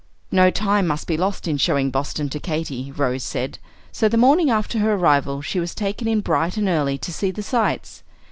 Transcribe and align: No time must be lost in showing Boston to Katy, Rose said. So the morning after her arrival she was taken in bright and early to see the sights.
No 0.31 0.49
time 0.49 0.87
must 0.87 1.05
be 1.05 1.15
lost 1.15 1.47
in 1.47 1.57
showing 1.57 1.91
Boston 1.91 2.27
to 2.29 2.39
Katy, 2.39 2.91
Rose 2.91 3.21
said. 3.21 3.59
So 3.91 4.09
the 4.09 4.17
morning 4.17 4.49
after 4.49 4.79
her 4.79 4.93
arrival 4.95 5.43
she 5.43 5.59
was 5.59 5.75
taken 5.75 6.07
in 6.07 6.21
bright 6.21 6.57
and 6.57 6.67
early 6.67 6.97
to 6.97 7.13
see 7.13 7.29
the 7.29 7.43
sights. 7.43 8.01